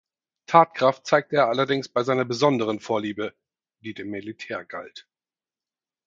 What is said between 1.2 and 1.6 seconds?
er